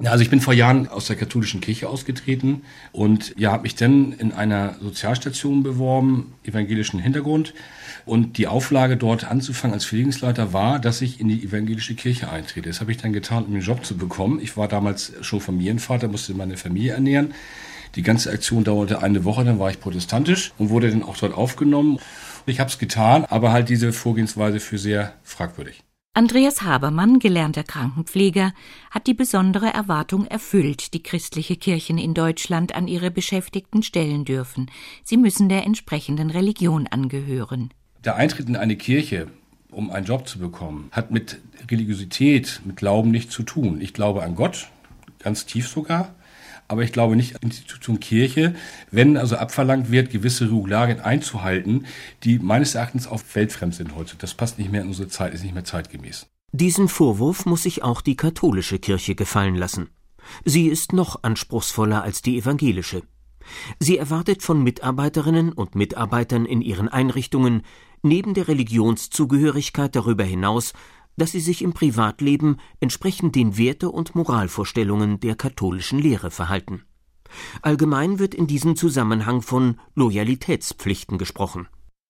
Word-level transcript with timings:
Ja, 0.00 0.12
also 0.12 0.22
ich 0.22 0.30
bin 0.30 0.40
vor 0.40 0.54
Jahren 0.54 0.86
aus 0.86 1.06
der 1.06 1.16
katholischen 1.16 1.60
Kirche 1.60 1.88
ausgetreten 1.88 2.62
und 2.92 3.34
ja, 3.36 3.50
habe 3.50 3.64
mich 3.64 3.74
dann 3.74 4.12
in 4.12 4.30
einer 4.30 4.76
Sozialstation 4.80 5.64
beworben, 5.64 6.34
evangelischen 6.44 7.00
Hintergrund. 7.00 7.52
Und 8.06 8.38
die 8.38 8.46
Auflage 8.46 8.96
dort 8.96 9.24
anzufangen 9.24 9.74
als 9.74 9.84
Pflegungsleiter 9.84 10.52
war, 10.52 10.78
dass 10.78 11.02
ich 11.02 11.20
in 11.20 11.26
die 11.26 11.42
evangelische 11.44 11.96
Kirche 11.96 12.30
eintrete. 12.30 12.68
Das 12.68 12.80
habe 12.80 12.92
ich 12.92 12.98
dann 12.98 13.12
getan, 13.12 13.44
um 13.44 13.52
den 13.52 13.60
Job 13.60 13.84
zu 13.84 13.96
bekommen. 13.96 14.38
Ich 14.40 14.56
war 14.56 14.68
damals 14.68 15.12
schon 15.20 15.40
Familienvater, 15.40 16.06
musste 16.06 16.32
meine 16.32 16.56
Familie 16.56 16.92
ernähren. 16.92 17.34
Die 17.96 18.02
ganze 18.02 18.30
Aktion 18.30 18.62
dauerte 18.62 19.02
eine 19.02 19.24
Woche, 19.24 19.44
dann 19.44 19.58
war 19.58 19.70
ich 19.70 19.80
protestantisch 19.80 20.52
und 20.58 20.70
wurde 20.70 20.90
dann 20.90 21.02
auch 21.02 21.16
dort 21.16 21.34
aufgenommen. 21.34 21.98
Ich 22.46 22.60
habe 22.60 22.70
es 22.70 22.78
getan, 22.78 23.24
aber 23.24 23.50
halt 23.50 23.68
diese 23.68 23.92
Vorgehensweise 23.92 24.60
für 24.60 24.78
sehr 24.78 25.14
fragwürdig. 25.24 25.82
Andreas 26.14 26.62
Habermann, 26.62 27.20
gelernter 27.20 27.62
Krankenpfleger, 27.62 28.52
hat 28.90 29.06
die 29.06 29.14
besondere 29.14 29.72
Erwartung 29.72 30.26
erfüllt, 30.26 30.92
die 30.94 31.02
christliche 31.02 31.56
Kirchen 31.56 31.96
in 31.96 32.12
Deutschland 32.12 32.74
an 32.74 32.88
ihre 32.88 33.10
Beschäftigten 33.10 33.84
stellen 33.84 34.24
dürfen. 34.24 34.68
Sie 35.04 35.16
müssen 35.16 35.48
der 35.48 35.64
entsprechenden 35.64 36.30
Religion 36.30 36.88
angehören. 36.88 37.72
Der 38.04 38.16
Eintritt 38.16 38.48
in 38.48 38.56
eine 38.56 38.76
Kirche, 38.76 39.28
um 39.70 39.90
einen 39.90 40.06
Job 40.06 40.26
zu 40.26 40.40
bekommen, 40.40 40.88
hat 40.90 41.12
mit 41.12 41.40
Religiosität, 41.70 42.62
mit 42.64 42.76
Glauben 42.76 43.12
nichts 43.12 43.32
zu 43.32 43.44
tun. 43.44 43.80
Ich 43.80 43.94
glaube 43.94 44.24
an 44.24 44.34
Gott, 44.34 44.68
ganz 45.20 45.46
tief 45.46 45.68
sogar 45.68 46.14
aber 46.68 46.82
ich 46.82 46.92
glaube 46.92 47.16
nicht 47.16 47.36
Institution 47.42 47.98
Kirche, 47.98 48.54
wenn 48.90 49.16
also 49.16 49.36
abverlangt 49.36 49.90
wird, 49.90 50.10
gewisse 50.10 50.44
Regularien 50.44 51.00
einzuhalten, 51.00 51.86
die 52.24 52.38
meines 52.38 52.74
Erachtens 52.74 53.06
auch 53.06 53.22
weltfremd 53.34 53.74
sind 53.74 53.94
heute. 53.96 54.16
Das 54.18 54.34
passt 54.34 54.58
nicht 54.58 54.70
mehr 54.70 54.82
in 54.82 54.88
unsere 54.88 55.08
Zeit, 55.08 55.34
ist 55.34 55.42
nicht 55.42 55.54
mehr 55.54 55.64
zeitgemäß. 55.64 56.26
Diesen 56.52 56.88
Vorwurf 56.88 57.46
muss 57.46 57.64
sich 57.64 57.82
auch 57.82 58.00
die 58.00 58.16
katholische 58.16 58.78
Kirche 58.78 59.14
gefallen 59.14 59.54
lassen. 59.54 59.88
Sie 60.44 60.66
ist 60.66 60.92
noch 60.92 61.22
anspruchsvoller 61.22 62.02
als 62.02 62.22
die 62.22 62.38
evangelische. 62.38 63.02
Sie 63.78 63.96
erwartet 63.96 64.42
von 64.42 64.62
Mitarbeiterinnen 64.62 65.52
und 65.52 65.74
Mitarbeitern 65.74 66.44
in 66.44 66.60
ihren 66.60 66.88
Einrichtungen 66.88 67.62
neben 68.02 68.34
der 68.34 68.48
Religionszugehörigkeit 68.48 69.96
darüber 69.96 70.24
hinaus 70.24 70.72
dass 71.18 71.32
sie 71.32 71.40
sich 71.40 71.62
im 71.62 71.72
Privatleben 71.74 72.56
entsprechend 72.80 73.34
den 73.34 73.58
Werte- 73.58 73.90
und 73.90 74.14
Moralvorstellungen 74.14 75.20
der 75.20 75.34
katholischen 75.34 75.98
Lehre 75.98 76.30
verhalten. 76.30 76.84
Allgemein 77.60 78.18
wird 78.18 78.34
in 78.34 78.46
diesem 78.46 78.76
Zusammenhang 78.76 79.42
von 79.42 79.78
Loyalitätspflichten 79.94 81.18
gesprochen 81.18 81.68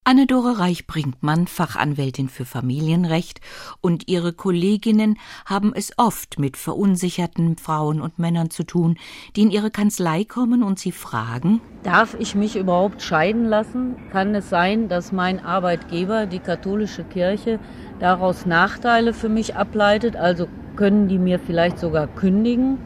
Anne-Dore 0.09 0.59
Reich-Brinkmann, 0.59 1.47
Fachanwältin 1.49 2.31
für 2.31 2.47
Familienrecht, 2.47 3.43
und 3.83 4.09
ihre 4.09 4.33
Kolleginnen 4.33 5.19
haben 5.45 5.75
es 5.75 5.93
oft 5.99 6.39
mit 6.39 6.57
verunsicherten 6.57 7.59
Frauen 7.59 8.01
und 8.01 8.19
Männern 8.19 8.49
zu 8.49 8.65
tun, 8.65 8.97
die 9.37 9.43
in 9.43 9.51
ihre 9.51 9.71
Kanzlei 9.71 10.25
kommen 10.25 10.63
und 10.63 10.79
sie 10.79 10.93
fragen: 10.93 11.61
Darf 11.83 12.17
ich 12.19 12.35
mich 12.35 12.57
überhaupt 12.57 13.03
scheiden 13.03 13.45
lassen? 13.45 13.97
Kann 14.11 14.35
es 14.35 14.49
sein, 14.49 14.89
dass 14.89 15.13
mein 15.13 15.45
Arbeitgeber, 15.45 16.25
die 16.25 16.39
katholische 16.39 17.05
Kirche, 17.05 17.61
daraus 18.01 18.47
Nachteile 18.47 19.13
für 19.13 19.29
mich 19.29 19.57
ableitet? 19.57 20.17
Also 20.17 20.49
können 20.77 21.09
die 21.09 21.19
mir 21.19 21.39
vielleicht 21.39 21.79
sogar 21.79 22.07
kündigen? 22.07 22.79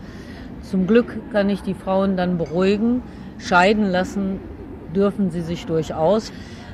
Zum 0.60 0.88
Glück 0.88 1.16
kann 1.30 1.50
ich 1.50 1.62
die 1.62 1.74
Frauen 1.74 2.16
dann 2.16 2.36
beruhigen. 2.36 3.00
Scheiden 3.38 3.92
lassen 3.92 4.40
dürfen 4.92 5.30
sie 5.30 5.42
sich 5.42 5.66
durchaus. 5.66 6.32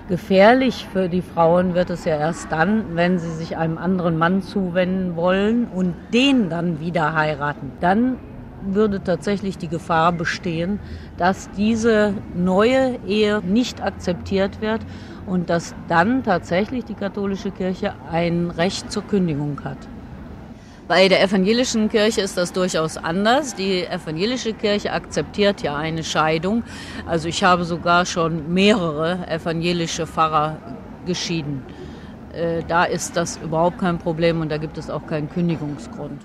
Gefährlich 0.09 0.87
für 0.87 1.11
die 1.11 1.21
Frauen 1.21 1.75
wird 1.75 1.91
es 1.91 2.07
ja 2.07 2.17
erst 2.17 2.51
dann, 2.51 2.97
wenn 2.97 3.19
sie 3.19 3.31
sich 3.35 3.59
einem 3.59 3.77
anderen 3.77 4.17
Mann 4.17 4.41
zuwenden 4.41 5.17
wollen 5.17 5.69
und 5.69 5.95
den 6.15 6.49
dann 6.49 6.81
wieder 6.81 7.13
heiraten. 7.13 7.75
Dann 7.81 8.17
würde 8.63 9.05
tatsächlich 9.05 9.59
die 9.59 9.69
Gefahr 9.69 10.13
bestehen, 10.13 10.81
dass 11.19 11.51
diese 11.51 12.15
neue 12.33 12.99
Ehe 13.05 13.43
nicht 13.45 13.83
akzeptiert 13.83 14.63
wird 14.63 14.87
und 15.27 15.51
dass 15.51 15.75
dann 15.89 16.23
tatsächlich 16.23 16.87
die 16.87 16.95
katholische 16.95 17.51
Kirche 17.53 17.93
ein 18.11 18.51
Recht 18.51 18.91
zur 18.91 19.07
Kündigung 19.07 19.61
hat. 19.63 19.91
Bei 20.89 21.07
der 21.09 21.23
evangelischen 21.23 21.91
Kirche 21.91 22.23
ist 22.23 22.39
das 22.39 22.55
durchaus 22.55 22.97
anders. 22.97 23.55
Die 23.55 23.85
evangelische 23.85 24.55
Kirche 24.55 24.91
akzeptiert 24.91 25.61
ja 25.61 25.77
eine 25.77 26.03
Scheidung. 26.03 26.65
Also 27.07 27.29
ich 27.29 27.45
habe 27.45 27.65
sogar 27.65 28.07
schon 28.07 28.55
mehrere 28.55 29.29
evangelische 29.29 30.07
Pfarrer 30.07 30.57
geschieden. 31.05 31.63
Äh, 32.33 32.63
da 32.67 32.85
ist 32.85 33.19
das 33.19 33.37
überhaupt 33.37 33.79
kein 33.79 33.99
Problem 33.99 34.41
und 34.41 34.49
da 34.49 34.57
gibt 34.57 34.79
es 34.79 34.89
auch 34.89 35.07
keinen 35.07 35.29
Kündigungsgrund. 35.29 36.23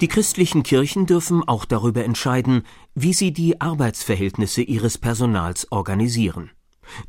Die 0.00 0.08
christlichen 0.08 0.62
Kirchen 0.62 1.06
dürfen 1.06 1.42
auch 1.46 1.64
darüber 1.64 2.04
entscheiden, 2.04 2.62
wie 2.94 3.12
sie 3.12 3.32
die 3.32 3.60
Arbeitsverhältnisse 3.60 4.62
ihres 4.62 4.96
Personals 4.96 5.70
organisieren. 5.72 6.50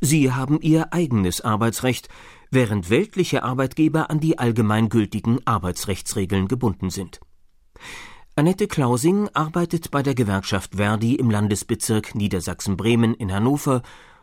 Sie 0.00 0.32
haben 0.32 0.60
ihr 0.60 0.92
eigenes 0.92 1.40
Arbeitsrecht, 1.40 2.08
während 2.50 2.90
weltliche 2.90 3.42
Arbeitgeber 3.42 4.10
an 4.10 4.20
die 4.20 4.38
allgemeingültigen 4.38 5.46
Arbeitsrechtsregeln 5.46 6.48
gebunden 6.48 6.90
sind. 6.90 7.20
Annette 8.36 8.66
Klausing 8.66 9.28
arbeitet 9.32 9.90
bei 9.90 10.02
der 10.02 10.14
Gewerkschaft 10.14 10.76
Verdi 10.76 11.14
im 11.14 11.30
Landesbezirk 11.30 12.14
Niedersachsen-Bremen 12.14 13.14
in 13.14 13.32
Hannover 13.32 13.82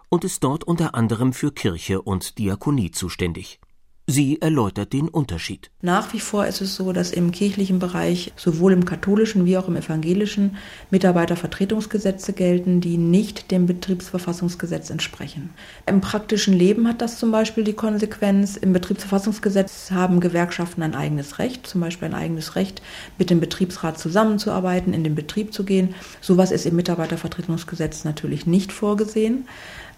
und 0.10 0.26
ist 0.26 0.44
dort 0.44 0.66
unter 0.66 0.96
anderem 0.96 1.32
für 1.32 1.52
Kirche 1.54 2.02
und 2.02 2.38
Diakonie 2.38 2.92
zuständig. 2.92 3.62
Sie 4.08 4.42
erläutert 4.42 4.94
den 4.94 5.08
Unterschied. 5.08 5.70
Nach 5.82 6.12
wie 6.12 6.20
vor 6.20 6.46
ist 6.46 6.60
es 6.60 6.76
so, 6.76 6.92
dass 6.92 7.12
im 7.12 7.32
kirchlichen 7.32 7.80
Bereich 7.80 8.34
sowohl 8.36 8.74
im 8.74 8.84
katholischen 8.84 9.46
wie 9.46 9.58
auch 9.58 9.68
im 9.68 9.76
evangelischen 9.76 10.58
Mitarbeitervertretungsgesetze 10.90 12.34
gelten, 12.34 12.82
die 12.82 12.98
nicht 12.98 13.52
dem 13.52 13.68
Betriebsverfassungsgesetz 13.68 14.90
entsprechen. 14.90 15.52
Im 15.86 16.02
praktischen 16.02 16.54
Leben 16.54 16.88
hat 16.88 17.02
das 17.02 17.20
zum 17.20 17.32
Beispiel 17.32 17.64
die 17.64 17.74
Konsequenz, 17.74 18.58
im 18.58 18.74
Betriebsverfassungsgesetz 18.74 19.92
haben 19.92 20.20
Gewerkschaften 20.20 20.82
ein 20.82 20.96
eigenes 20.96 21.40
Recht, 21.40 21.68
zum 21.68 21.80
Beispiel 21.80 22.08
ein 22.10 22.16
eigenes 22.16 22.56
Recht, 22.56 22.82
mit 23.18 23.30
dem 23.30 23.40
Betriebsrat 23.40 24.00
zusammenzuarbeiten, 24.00 24.94
in 24.94 25.04
den 25.04 25.16
Betrieb 25.16 25.54
zu 25.54 25.64
gehen. 25.64 25.96
Sowas 26.22 26.52
ist 26.52 26.66
im 26.66 26.76
Mitarbeitervertretungsgesetz 26.76 28.04
natürlich 28.04 28.46
nicht 28.46 28.74
vorgesehen. 28.74 29.48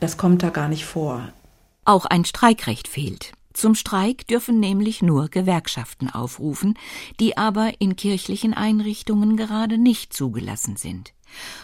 Das 0.02 0.18
kommt 0.18 0.44
da 0.44 0.50
gar 0.50 0.68
nicht 0.68 0.86
vor. 0.86 1.30
Auch 1.86 2.06
ein 2.06 2.26
Streikrecht 2.26 2.88
fehlt. 2.88 3.32
Zum 3.54 3.76
Streik 3.76 4.28
dürfen 4.28 4.60
nämlich 4.60 5.02
nur 5.02 5.30
Gewerkschaften 5.30 6.10
aufrufen, 6.10 6.74
die 7.20 7.38
aber 7.38 7.72
in 7.80 7.96
kirchlichen 7.96 8.54
Einrichtungen 8.54 9.38
gerade 9.38 9.78
nicht 9.78 10.14
zugelassen 10.14 10.76
sind. 10.76 11.14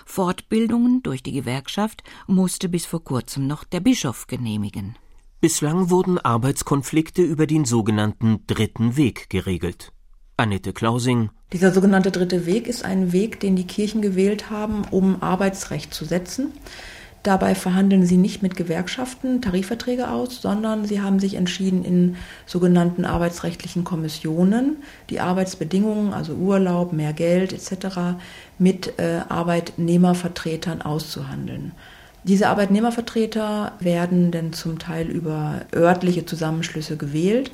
Fortbildungen 0.06 1.04
durch 1.04 1.24
die 1.24 1.32
Gewerkschaft 1.32 2.04
musste 2.28 2.70
bis 2.70 2.86
vor 2.86 3.04
kurzem 3.04 3.48
noch 3.48 3.64
der 3.64 3.80
Bischof 3.80 4.28
genehmigen. 4.28 4.96
Bislang 5.42 5.90
wurden 5.90 6.18
Arbeitskonflikte 6.18 7.22
über 7.22 7.48
den 7.48 7.66
sogenannten 7.66 8.46
dritten 8.46 8.98
Weg 8.98 9.30
geregelt. 9.30 9.94
Annette 10.38 10.74
Klausing. 10.74 11.30
Dieser 11.52 11.74
sogenannte 11.74 12.12
dritte 12.12 12.46
Weg 12.46 12.68
ist 12.68 12.86
ein 12.86 13.12
Weg, 13.12 13.40
den 13.40 13.56
die 13.56 13.68
Kirchen 13.68 14.02
gewählt 14.02 14.50
haben, 14.50 14.84
um 14.92 15.22
Arbeitsrecht 15.22 15.94
zu 15.94 16.06
setzen. 16.06 16.54
Dabei 17.24 17.54
verhandeln 17.54 18.06
sie 18.06 18.16
nicht 18.16 18.42
mit 18.42 18.56
Gewerkschaften 18.56 19.42
Tarifverträge 19.42 20.10
aus, 20.10 20.42
sondern 20.42 20.86
sie 20.86 21.02
haben 21.02 21.20
sich 21.20 21.36
entschieden, 21.36 21.84
in 21.84 22.16
sogenannten 22.46 23.04
arbeitsrechtlichen 23.04 23.84
Kommissionen 23.84 24.78
die 25.10 25.20
Arbeitsbedingungen, 25.20 26.14
also 26.14 26.34
Urlaub, 26.34 26.94
mehr 26.94 27.12
Geld 27.12 27.52
etc., 27.52 28.20
mit 28.58 28.98
äh, 29.00 29.22
Arbeitnehmervertretern 29.28 30.82
auszuhandeln. 30.82 31.74
Diese 32.24 32.48
Arbeitnehmervertreter 32.48 33.74
werden 33.80 34.32
dann 34.32 34.54
zum 34.54 34.80
Teil 34.80 35.08
über 35.08 35.62
örtliche 35.74 36.26
Zusammenschlüsse 36.26 36.96
gewählt 36.98 37.52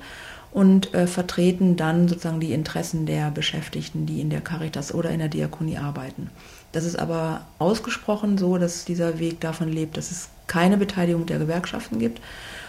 und 0.51 0.93
äh, 0.93 1.05
vertreten 1.05 1.75
dann 1.75 2.07
sozusagen 2.07 2.39
die 2.39 2.53
Interessen 2.53 3.05
der 3.05 3.29
Beschäftigten, 3.29 4.05
die 4.05 4.21
in 4.21 4.29
der 4.29 4.41
Caritas 4.41 4.93
oder 4.93 5.09
in 5.09 5.19
der 5.19 5.27
Diakonie 5.27 5.77
arbeiten. 5.77 6.29
Das 6.75 6.83
ist 6.83 6.99
aber 6.99 7.45
ausgesprochen 7.57 8.37
so, 8.37 8.57
dass 8.57 8.83
dieser 8.83 9.17
Weg 9.17 9.39
davon 9.39 9.71
lebt, 9.71 9.95
dass 9.95 10.11
es 10.11 10.27
keine 10.45 10.75
Beteiligung 10.75 11.25
der 11.25 11.39
Gewerkschaften 11.39 11.99
gibt, 11.99 12.19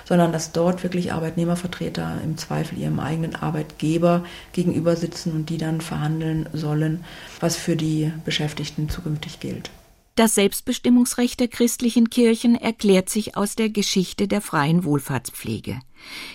sondern 0.04 0.30
dass 0.30 0.52
dort 0.52 0.84
wirklich 0.84 1.12
Arbeitnehmervertreter 1.12 2.20
im 2.22 2.36
Zweifel 2.38 2.78
ihrem 2.78 3.00
eigenen 3.00 3.34
Arbeitgeber 3.34 4.24
gegenüber 4.52 4.94
sitzen 4.94 5.32
und 5.32 5.50
die 5.50 5.58
dann 5.58 5.80
verhandeln 5.80 6.48
sollen, 6.52 7.04
was 7.40 7.56
für 7.56 7.74
die 7.74 8.12
Beschäftigten 8.24 8.88
zukünftig 8.88 9.40
gilt. 9.40 9.70
Das 10.14 10.36
Selbstbestimmungsrecht 10.36 11.40
der 11.40 11.48
christlichen 11.48 12.08
Kirchen 12.08 12.54
erklärt 12.54 13.10
sich 13.10 13.36
aus 13.36 13.56
der 13.56 13.70
Geschichte 13.70 14.28
der 14.28 14.40
freien 14.40 14.84
Wohlfahrtspflege. 14.84 15.80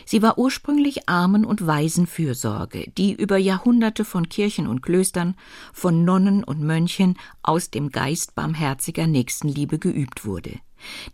Sie 0.06 0.22
war 0.22 0.38
ursprünglich 0.38 1.08
Armen- 1.08 1.46
und 1.46 1.66
Waisenfürsorge, 1.66 2.92
die 2.98 3.14
über 3.14 3.38
Jahrhunderte 3.38 4.06
von 4.06 4.30
Kirchen 4.30 4.68
und 4.68 4.82
Klöstern, 4.82 5.36
von 5.74 6.04
Nonnen 6.04 6.44
und 6.44 6.62
Mönchen 6.62 7.18
aus 7.44 7.70
dem 7.70 7.90
Geist 7.90 8.36
barmherziger 8.36 9.08
Nächstenliebe 9.08 9.80
geübt 9.80 10.26
wurde. 10.26 10.60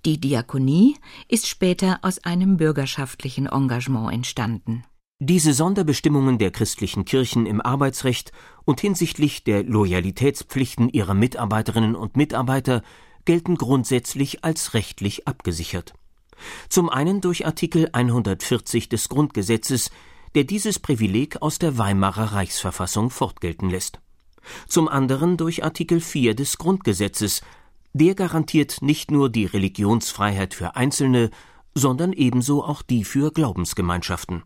Die 0.06 0.20
Diakonie 0.20 0.96
ist 1.28 1.48
später 1.48 2.00
aus 2.02 2.24
einem 2.24 2.58
bürgerschaftlichen 2.58 3.48
Engagement 3.48 4.14
entstanden 4.14 4.84
Diese 5.20 5.54
Sonderbestimmungen 5.54 6.38
der 6.38 6.52
christlichen 6.52 7.06
Kirchen 7.06 7.46
im 7.46 7.62
Arbeitsrecht 7.62 8.32
und 8.66 8.82
hinsichtlich 8.82 9.44
der 9.44 9.64
Loyalitätspflichten 9.64 10.90
ihrer 10.90 11.14
Mitarbeiterinnen 11.14 11.96
und 11.96 12.16
Mitarbeiter 12.16 12.82
gelten 13.26 13.56
grundsätzlich 13.56 14.44
als 14.46 14.74
rechtlich 14.74 15.28
abgesichert. 15.28 15.94
Zum 16.70 16.90
einen 16.90 17.22
durch 17.22 17.46
Artikel 17.46 17.90
140 17.92 18.90
des 18.90 19.10
Grundgesetzes, 19.10 19.92
der 20.36 20.44
dieses 20.44 20.80
Privileg 20.80 21.42
aus 21.42 21.60
der 21.60 21.78
Weimarer 21.78 22.34
Reichsverfassung 22.34 23.10
fortgelten 23.10 23.70
lässt. 23.70 24.00
Zum 24.68 24.88
anderen 24.88 25.38
durch 25.38 25.64
Artikel 25.64 26.00
4 26.00 26.36
des 26.36 26.58
Grundgesetzes, 26.58 27.42
der 27.94 28.16
garantiert 28.16 28.82
nicht 28.82 29.12
nur 29.12 29.30
die 29.30 29.46
Religionsfreiheit 29.46 30.54
für 30.54 30.76
Einzelne, 30.76 31.32
sondern 31.74 32.14
ebenso 32.14 32.64
auch 32.64 32.82
die 32.82 33.04
für 33.04 33.32
Glaubensgemeinschaften. 33.32 34.44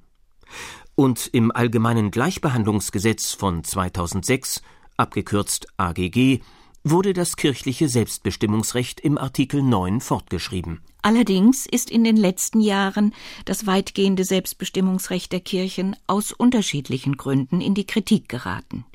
Und 0.96 1.28
im 1.28 1.52
Allgemeinen 1.52 2.12
Gleichbehandlungsgesetz 2.12 3.34
von 3.34 3.64
2006, 3.64 4.62
abgekürzt 4.98 5.68
AGG, 5.78 6.42
wurde 6.84 7.14
das 7.14 7.36
kirchliche 7.36 7.88
Selbstbestimmungsrecht 7.88 9.00
im 9.00 9.18
Artikel 9.18 9.62
9 9.62 10.02
fortgeschrieben. 10.02 10.82
Allerdings 11.02 11.66
ist 11.66 11.90
in 11.90 12.04
den 12.04 12.18
letzten 12.18 12.62
Jahren 12.62 13.14
das 13.46 13.66
weitgehende 13.66 14.24
Selbstbestimmungsrecht 14.24 15.32
der 15.32 15.40
Kirchen 15.40 15.96
aus 16.08 16.32
unterschiedlichen 16.32 17.18
Gründen 17.18 17.62
in 17.62 17.74
die 17.74 17.88
Kritik 17.88 18.30
geraten 18.30 18.86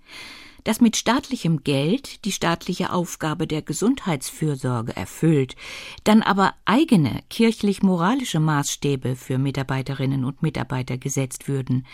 das 0.66 0.80
mit 0.80 0.96
staatlichem 0.96 1.62
Geld 1.62 2.24
die 2.24 2.32
staatliche 2.32 2.92
Aufgabe 2.92 3.46
der 3.46 3.62
Gesundheitsfürsorge 3.62 4.96
erfüllt, 4.96 5.54
dann 6.02 6.22
aber 6.22 6.54
eigene 6.64 7.22
kirchlich-moralische 7.30 8.40
Maßstäbe 8.40 9.14
für 9.14 9.38
Mitarbeiterinnen 9.38 10.24
und 10.24 10.42
Mitarbeiter 10.42 10.98
gesetzt 10.98 11.46
würden. 11.46 11.86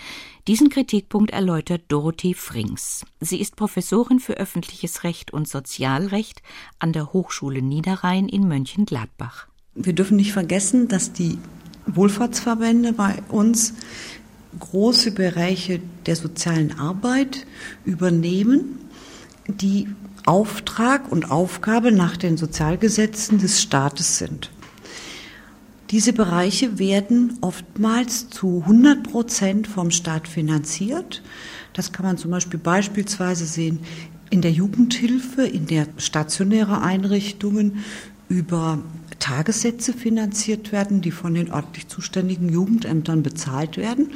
Diesen 0.48 0.70
Kritikpunkt 0.70 1.32
erläutert 1.32 1.82
Dorothee 1.88 2.32
Frings. 2.32 3.04
Sie 3.20 3.40
ist 3.40 3.56
Professorin 3.56 4.20
für 4.20 4.38
öffentliches 4.38 5.04
Recht 5.04 5.34
und 5.34 5.46
Sozialrecht 5.46 6.42
an 6.78 6.94
der 6.94 7.12
Hochschule 7.12 7.60
Niederrhein 7.60 8.26
in 8.26 8.48
Mönchengladbach. 8.48 9.51
Wir 9.74 9.94
dürfen 9.94 10.18
nicht 10.18 10.32
vergessen, 10.32 10.88
dass 10.88 11.12
die 11.12 11.38
Wohlfahrtsverbände 11.86 12.92
bei 12.92 13.22
uns 13.30 13.72
große 14.58 15.12
Bereiche 15.12 15.80
der 16.04 16.14
sozialen 16.14 16.78
Arbeit 16.78 17.46
übernehmen, 17.86 18.78
die 19.48 19.88
Auftrag 20.26 21.10
und 21.10 21.30
Aufgabe 21.30 21.90
nach 21.90 22.18
den 22.18 22.36
Sozialgesetzen 22.36 23.38
des 23.38 23.62
Staates 23.62 24.18
sind. 24.18 24.50
Diese 25.90 26.12
Bereiche 26.12 26.78
werden 26.78 27.38
oftmals 27.40 28.28
zu 28.28 28.60
100 28.66 29.02
Prozent 29.02 29.66
vom 29.66 29.90
Staat 29.90 30.28
finanziert. 30.28 31.22
Das 31.72 31.92
kann 31.92 32.04
man 32.04 32.18
zum 32.18 32.30
Beispiel 32.30 32.60
beispielsweise 32.60 33.46
sehen 33.46 33.78
in 34.28 34.42
der 34.42 34.52
Jugendhilfe, 34.52 35.44
in 35.44 35.66
der 35.66 35.86
stationäre 35.96 36.82
Einrichtungen 36.82 37.84
über 38.28 38.78
Tagessätze 39.22 39.92
finanziert 39.92 40.72
werden, 40.72 41.00
die 41.00 41.12
von 41.12 41.34
den 41.34 41.52
örtlich 41.52 41.86
zuständigen 41.86 42.48
Jugendämtern 42.48 43.22
bezahlt 43.22 43.76
werden 43.76 44.10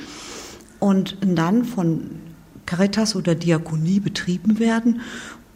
und 0.81 1.17
dann 1.25 1.65
von 1.65 2.11
Caritas 2.67 3.15
oder 3.15 3.37
Diakonie 3.37 4.01
betrieben 4.01 4.59
werden 4.59 5.01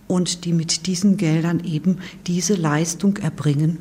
und 0.07 0.45
die 0.45 0.53
mit 0.53 0.87
diesen 0.87 1.17
Geldern 1.17 1.65
eben 1.65 1.99
diese 2.29 2.55
Leistung 2.55 3.17
erbringen, 3.17 3.79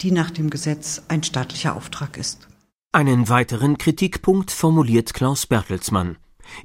die 0.00 0.10
nach 0.10 0.32
dem 0.32 0.50
Gesetz 0.50 1.02
ein 1.06 1.22
staatlicher 1.22 1.76
Auftrag 1.76 2.18
ist. 2.18 2.48
Einen 2.90 3.28
weiteren 3.28 3.78
Kritikpunkt 3.78 4.50
formuliert 4.50 5.14
Klaus 5.14 5.46
Bertelsmann. 5.46 6.16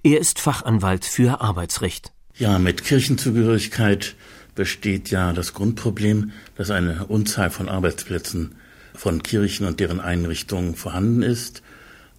Er 0.01 0.19
ist 0.19 0.39
Fachanwalt 0.39 1.05
für 1.05 1.39
Arbeitsrecht. 1.41 2.13
Ja, 2.35 2.57
mit 2.57 2.83
Kirchenzugehörigkeit 2.83 4.15
besteht 4.55 5.09
ja 5.09 5.33
das 5.33 5.53
Grundproblem, 5.53 6.31
dass 6.55 6.69
eine 6.69 7.05
Unzahl 7.07 7.49
von 7.49 7.69
Arbeitsplätzen 7.69 8.55
von 8.93 9.23
Kirchen 9.23 9.65
und 9.65 9.79
deren 9.79 9.99
Einrichtungen 9.99 10.75
vorhanden 10.75 11.23
ist 11.23 11.63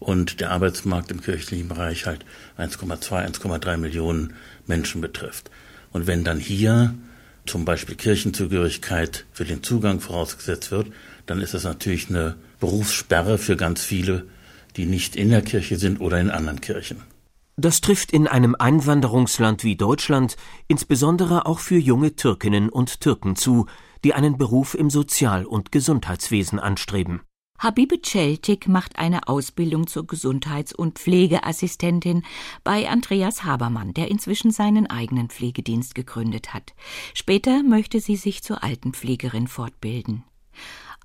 und 0.01 0.41
der 0.41 0.51
Arbeitsmarkt 0.51 1.11
im 1.11 1.23
kirchlichen 1.23 1.69
Bereich 1.69 2.07
halt 2.07 2.25
1,2, 2.59 3.41
1,3 3.41 3.77
Millionen 3.77 4.35
Menschen 4.67 5.01
betrifft. 5.01 5.51
Und 5.93 6.07
wenn 6.07 6.25
dann 6.25 6.41
hier 6.41 6.95
zum 7.47 7.65
Beispiel 7.65 7.95
Kirchenzugehörigkeit 7.95 9.25
für 9.33 9.45
den 9.45 9.63
Zugang 9.63 10.01
vorausgesetzt 10.01 10.71
wird, 10.71 10.89
dann 11.27 11.41
ist 11.41 11.55
das 11.55 11.65
natürlich 11.65 12.09
eine 12.09 12.35
Berufssperre 12.59 13.39
für 13.39 13.57
ganz 13.57 13.83
viele, 13.83 14.25
die 14.77 14.87
nicht 14.87 15.15
in 15.15 15.31
der 15.31 15.43
Kirche 15.43 15.77
sind 15.77 16.01
oder 16.01 16.21
in 16.21 16.31
anderen 16.31 16.61
Kirchen. 16.61 17.14
Das 17.56 17.81
trifft 17.81 18.11
in 18.11 18.27
einem 18.27 18.56
Einwanderungsland 18.59 19.62
wie 19.62 19.77
Deutschland 19.77 20.37
insbesondere 20.67 21.47
auch 21.47 21.61
für 21.61 21.79
junge 21.79 22.17
Türkinnen 22.17 22.69
und 22.69 23.01
Türken 23.01 23.37
zu, 23.37 23.67
die 24.03 24.12
einen 24.12 24.37
Beruf 24.37 24.75
im 24.75 24.91
Sozial- 24.91 25.47
und 25.47 25.71
Gesundheitswesen 25.71 26.59
anstreben. 26.59 27.21
Habibe 27.59 28.03
Celtic 28.03 28.67
macht 28.67 28.99
eine 28.99 29.29
Ausbildung 29.29 29.87
zur 29.87 30.06
Gesundheits- 30.06 30.75
und 30.75 30.99
Pflegeassistentin 30.99 32.25
bei 32.65 32.89
Andreas 32.89 33.45
Habermann, 33.45 33.95
der 33.95 34.11
inzwischen 34.11 34.51
seinen 34.51 34.89
eigenen 34.89 35.31
Pflegedienst 35.31 35.95
gegründet 35.95 36.53
hat. 36.53 36.75
Später 37.15 37.62
möchte 37.62 38.01
sie 38.01 38.17
sich 38.17 38.43
zur 38.43 38.65
Altenpflegerin 38.65 39.47
fortbilden. 39.47 40.25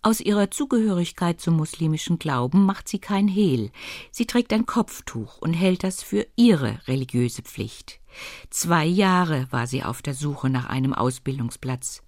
Aus 0.02 0.22
ihrer 0.22 0.50
Zugehörigkeit 0.50 1.42
zum 1.42 1.58
muslimischen 1.58 2.20
Glauben 2.20 2.66
macht 2.66 2.88
sie 2.88 3.00
kein 3.00 3.28
Hehl. 3.28 3.70
Sie 4.12 4.26
trägt 4.26 4.54
ein 4.54 4.66
Kopftuch 4.66 5.40
und 5.40 5.54
hält 5.54 5.84
das 5.84 6.02
für 6.02 6.26
ihre 6.38 6.80
religiöse 6.88 7.42
Pflicht. 7.42 8.00
Zwei 8.50 8.86
Jahre 8.86 9.48
war 9.52 9.68
sie 9.68 9.84
auf 9.84 10.02
der 10.02 10.14
Suche 10.14 10.50
nach 10.50 10.68
einem 10.70 10.94
Ausbildungsplatz. 10.94 12.02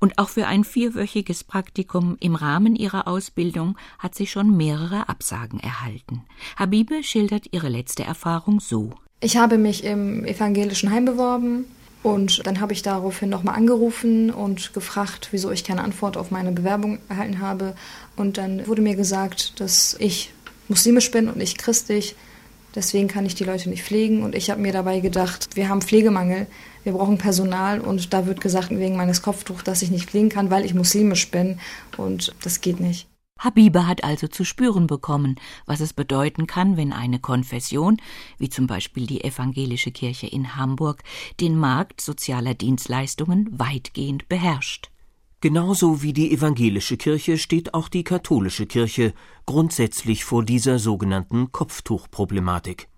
Und 0.00 0.18
auch 0.18 0.28
für 0.28 0.46
ein 0.46 0.64
vierwöchiges 0.64 1.44
Praktikum 1.44 2.16
im 2.20 2.34
Rahmen 2.34 2.74
ihrer 2.74 3.06
Ausbildung 3.06 3.76
hat 3.98 4.16
sie 4.16 4.26
schon 4.26 4.56
mehrere 4.56 5.08
Absagen 5.08 5.60
erhalten. 5.60 6.24
Habibe 6.56 7.04
schildert 7.04 7.52
ihre 7.52 7.68
letzte 7.68 8.02
Erfahrung 8.02 8.58
so. 8.60 8.94
Ich 9.20 9.36
habe 9.36 9.58
mich 9.58 9.84
im 9.84 10.24
evangelischen 10.24 10.90
Heim 10.90 11.04
beworben, 11.04 11.66
und 12.02 12.46
dann 12.46 12.60
habe 12.60 12.72
ich 12.72 12.82
daraufhin 12.82 13.28
nochmal 13.28 13.56
angerufen 13.56 14.30
und 14.30 14.72
gefragt, 14.72 15.28
wieso 15.32 15.50
ich 15.50 15.64
keine 15.64 15.82
Antwort 15.82 16.16
auf 16.16 16.30
meine 16.30 16.52
Bewerbung 16.52 16.98
erhalten 17.08 17.40
habe. 17.40 17.74
Und 18.16 18.38
dann 18.38 18.66
wurde 18.66 18.82
mir 18.82 18.94
gesagt, 18.94 19.60
dass 19.60 19.96
ich 19.98 20.32
muslimisch 20.68 21.10
bin 21.10 21.28
und 21.28 21.36
nicht 21.36 21.58
christlich. 21.58 22.14
Deswegen 22.74 23.08
kann 23.08 23.26
ich 23.26 23.34
die 23.34 23.44
Leute 23.44 23.68
nicht 23.68 23.82
pflegen. 23.82 24.22
Und 24.22 24.36
ich 24.36 24.50
habe 24.50 24.60
mir 24.60 24.72
dabei 24.72 25.00
gedacht, 25.00 25.48
wir 25.54 25.68
haben 25.68 25.82
Pflegemangel, 25.82 26.46
wir 26.84 26.92
brauchen 26.92 27.18
Personal. 27.18 27.80
Und 27.80 28.12
da 28.12 28.26
wird 28.26 28.40
gesagt, 28.40 28.70
wegen 28.70 28.96
meines 28.96 29.22
Kopftuchs, 29.22 29.64
dass 29.64 29.82
ich 29.82 29.90
nicht 29.90 30.08
pflegen 30.08 30.28
kann, 30.28 30.50
weil 30.50 30.64
ich 30.64 30.74
muslimisch 30.74 31.30
bin. 31.30 31.58
Und 31.96 32.32
das 32.42 32.60
geht 32.60 32.78
nicht. 32.78 33.08
Habiba 33.38 33.86
hat 33.86 34.04
also 34.04 34.26
zu 34.26 34.44
spüren 34.44 34.86
bekommen, 34.86 35.36
was 35.66 35.80
es 35.80 35.92
bedeuten 35.92 36.46
kann, 36.46 36.76
wenn 36.76 36.92
eine 36.92 37.18
Konfession, 37.20 37.96
wie 38.38 38.48
zum 38.48 38.66
Beispiel 38.66 39.06
die 39.06 39.24
evangelische 39.24 39.92
Kirche 39.92 40.26
in 40.26 40.56
Hamburg, 40.56 41.02
den 41.40 41.56
Markt 41.56 42.00
sozialer 42.00 42.54
Dienstleistungen 42.54 43.48
weitgehend 43.58 44.28
beherrscht. 44.28 44.90
Genauso 45.40 46.02
wie 46.02 46.12
die 46.12 46.32
evangelische 46.32 46.96
Kirche 46.96 47.38
steht 47.38 47.72
auch 47.72 47.88
die 47.88 48.02
katholische 48.02 48.66
Kirche 48.66 49.14
grundsätzlich 49.46 50.24
vor 50.24 50.44
dieser 50.44 50.80
sogenannten 50.80 51.52
Kopftuchproblematik. 51.52 52.88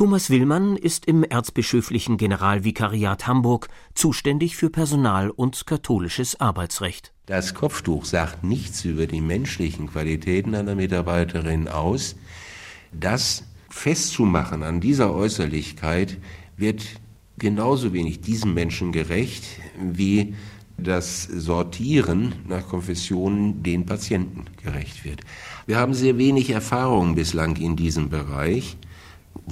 Thomas 0.00 0.30
Willmann 0.30 0.76
ist 0.76 1.04
im 1.04 1.24
erzbischöflichen 1.24 2.16
Generalvikariat 2.16 3.26
Hamburg 3.26 3.68
zuständig 3.92 4.56
für 4.56 4.70
Personal 4.70 5.28
und 5.28 5.66
katholisches 5.66 6.40
Arbeitsrecht. 6.40 7.12
Das 7.26 7.52
Kopftuch 7.52 8.06
sagt 8.06 8.42
nichts 8.42 8.82
über 8.86 9.06
die 9.06 9.20
menschlichen 9.20 9.88
Qualitäten 9.88 10.54
einer 10.54 10.74
Mitarbeiterin 10.74 11.68
aus. 11.68 12.16
Das 12.98 13.44
festzumachen 13.68 14.62
an 14.62 14.80
dieser 14.80 15.14
Äußerlichkeit 15.14 16.16
wird 16.56 16.82
genauso 17.36 17.92
wenig 17.92 18.22
diesem 18.22 18.54
Menschen 18.54 18.92
gerecht 18.92 19.44
wie 19.78 20.34
das 20.78 21.24
Sortieren 21.24 22.36
nach 22.48 22.66
Konfessionen 22.66 23.62
den 23.62 23.84
Patienten 23.84 24.46
gerecht 24.64 25.04
wird. 25.04 25.20
Wir 25.66 25.76
haben 25.76 25.92
sehr 25.92 26.16
wenig 26.16 26.48
Erfahrung 26.48 27.16
bislang 27.16 27.56
in 27.56 27.76
diesem 27.76 28.08
Bereich. 28.08 28.78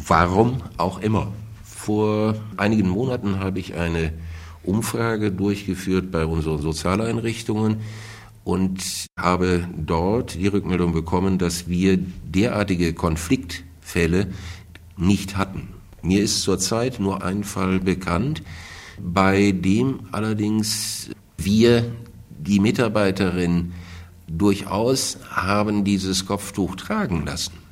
Warum 0.07 0.63
auch 0.77 1.01
immer. 1.01 1.33
Vor 1.65 2.35
einigen 2.57 2.89
Monaten 2.89 3.41
habe 3.41 3.59
ich 3.59 3.75
eine 3.75 4.13
Umfrage 4.63 5.33
durchgeführt 5.33 6.11
bei 6.11 6.27
unseren 6.27 6.61
Sozialeinrichtungen 6.61 7.79
und 8.45 9.07
habe 9.19 9.67
dort 9.77 10.35
die 10.35 10.47
Rückmeldung 10.47 10.93
bekommen, 10.93 11.39
dass 11.39 11.69
wir 11.69 11.99
derartige 11.99 12.95
Konfliktfälle 12.95 14.29
nicht 14.97 15.37
hatten. 15.37 15.69
Mir 16.03 16.23
ist 16.23 16.43
zurzeit 16.43 17.01
nur 17.01 17.23
ein 17.23 17.45
Fall 17.45 17.81
bekannt, 17.81 18.43
bei 19.01 19.53
dem 19.53 20.01
allerdings 20.13 21.11
wir 21.37 21.91
die 22.39 22.61
Mitarbeiterin 22.61 23.73
durchaus 24.27 25.19
haben 25.31 25.85
dieses 25.85 26.27
Kopftuch 26.27 26.77
tragen 26.77 27.25
lassen. 27.25 27.68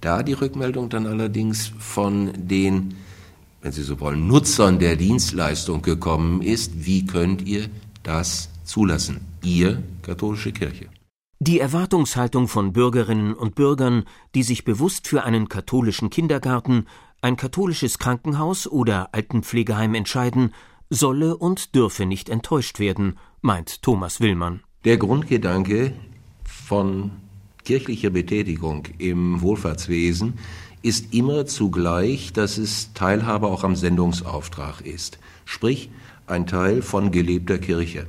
Da 0.00 0.22
die 0.22 0.34
Rückmeldung 0.34 0.88
dann 0.88 1.06
allerdings 1.06 1.72
von 1.78 2.32
den, 2.36 2.94
wenn 3.62 3.72
Sie 3.72 3.82
so 3.82 3.98
wollen, 4.00 4.26
Nutzern 4.26 4.78
der 4.78 4.96
Dienstleistung 4.96 5.82
gekommen 5.82 6.40
ist, 6.40 6.86
wie 6.86 7.04
könnt 7.04 7.42
ihr 7.46 7.68
das 8.02 8.48
zulassen? 8.64 9.20
Ihr 9.42 9.82
katholische 10.02 10.52
Kirche. 10.52 10.86
Die 11.40 11.60
Erwartungshaltung 11.60 12.48
von 12.48 12.72
Bürgerinnen 12.72 13.32
und 13.34 13.54
Bürgern, 13.54 14.04
die 14.34 14.42
sich 14.42 14.64
bewusst 14.64 15.06
für 15.06 15.24
einen 15.24 15.48
katholischen 15.48 16.10
Kindergarten, 16.10 16.86
ein 17.20 17.36
katholisches 17.36 17.98
Krankenhaus 17.98 18.66
oder 18.66 19.10
Altenpflegeheim 19.12 19.94
entscheiden, 19.94 20.52
solle 20.90 21.36
und 21.36 21.74
dürfe 21.74 22.06
nicht 22.06 22.28
enttäuscht 22.28 22.78
werden, 22.78 23.18
meint 23.40 23.82
Thomas 23.82 24.20
Willmann. 24.20 24.62
Der 24.84 24.96
Grundgedanke 24.96 25.92
von 26.44 27.10
kirchlicher 27.68 28.08
Betätigung 28.08 28.84
im 28.96 29.42
Wohlfahrtswesen 29.42 30.38
ist 30.80 31.12
immer 31.12 31.44
zugleich, 31.44 32.32
dass 32.32 32.56
es 32.56 32.94
Teilhabe 32.94 33.46
auch 33.46 33.62
am 33.62 33.76
Sendungsauftrag 33.76 34.80
ist, 34.86 35.18
sprich 35.44 35.90
ein 36.26 36.46
Teil 36.46 36.80
von 36.80 37.10
gelebter 37.10 37.58
Kirche. 37.58 38.06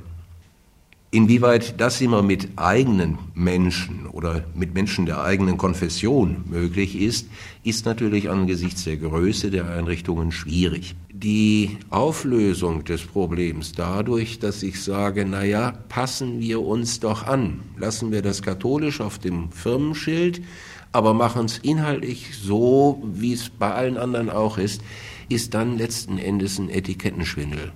Inwieweit 1.10 1.78
das 1.78 2.00
immer 2.00 2.22
mit 2.22 2.48
eigenen 2.56 3.18
Menschen 3.34 4.06
oder 4.06 4.44
mit 4.54 4.72
Menschen 4.72 5.04
der 5.04 5.22
eigenen 5.22 5.58
Konfession 5.58 6.44
möglich 6.48 6.98
ist, 6.98 7.28
ist 7.62 7.84
natürlich 7.84 8.30
angesichts 8.30 8.84
der 8.84 8.96
Größe 8.96 9.50
der 9.50 9.68
Einrichtungen 9.68 10.32
schwierig. 10.32 10.94
Die 11.22 11.78
Auflösung 11.90 12.84
des 12.84 13.02
Problems 13.02 13.72
dadurch, 13.72 14.38
dass 14.38 14.62
ich 14.62 14.82
sage, 14.82 15.26
na 15.26 15.44
ja, 15.44 15.72
passen 15.88 16.40
wir 16.40 16.62
uns 16.62 17.00
doch 17.00 17.26
an, 17.26 17.60
lassen 17.76 18.10
wir 18.10 18.22
das 18.22 18.42
katholisch 18.42 19.00
auf 19.00 19.18
dem 19.18 19.52
Firmenschild, 19.52 20.42
aber 20.92 21.12
machen 21.12 21.44
es 21.44 21.58
inhaltlich 21.58 22.30
so, 22.36 23.02
wie 23.04 23.34
es 23.34 23.50
bei 23.50 23.72
allen 23.72 23.98
anderen 23.98 24.30
auch 24.30 24.56
ist, 24.56 24.82
ist 25.28 25.52
dann 25.54 25.76
letzten 25.76 26.18
Endes 26.18 26.58
ein 26.58 26.70
Etikettenschwindel. 26.70 27.72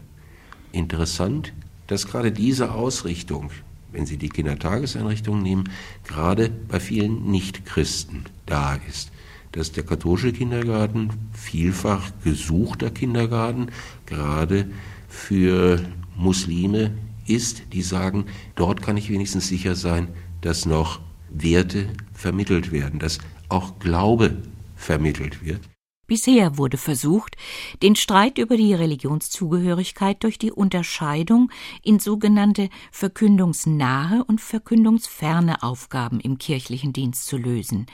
Interessant 0.72 1.52
dass 1.86 2.06
gerade 2.06 2.32
diese 2.32 2.72
Ausrichtung, 2.72 3.50
wenn 3.92 4.06
Sie 4.06 4.16
die 4.16 4.28
Kindertageseinrichtungen 4.28 5.42
nehmen, 5.42 5.64
gerade 6.04 6.48
bei 6.48 6.80
vielen 6.80 7.30
Nichtchristen 7.30 8.24
da 8.46 8.78
ist. 8.88 9.10
Dass 9.54 9.70
der 9.70 9.84
katholische 9.84 10.32
Kindergarten 10.32 11.11
vielfach 11.32 12.11
gesuchter 12.25 12.90
Kindergarten 12.90 13.68
gerade 14.04 14.68
für 15.08 15.80
Muslime 16.16 16.90
ist, 17.26 17.62
die 17.73 17.82
sagen, 17.82 18.26
dort 18.56 18.82
kann 18.82 18.96
ich 18.96 19.11
wenigstens 19.11 19.46
sicher 19.46 19.76
sein, 19.76 20.08
dass 20.40 20.66
noch 20.66 21.00
Werte 21.30 21.87
vermittelt 22.12 22.73
werden, 22.73 22.99
dass 22.99 23.18
auch 23.49 23.78
Glaube 23.78 24.42
vermittelt 24.75 25.44
wird. 25.44 25.61
Bisher 26.06 26.58
wurde 26.58 26.76
versucht, 26.76 27.37
den 27.82 27.96
Streit 27.96 28.38
über 28.38 28.56
die 28.56 28.75
Religionszugehörigkeit 28.75 30.23
durch 30.23 30.37
die 30.37 30.52
Unterscheidung 30.52 31.50
in 31.82 31.99
sogenannte 31.99 32.68
verkündungsnahe 32.90 34.23
und 34.25 34.40
verkündungsferne 34.40 35.62
Aufgaben 35.62 36.20
im 36.20 36.37
kirchlichen 36.38 36.92
Dienst 36.92 37.26
zu 37.26 37.38
lösen. 37.38 37.87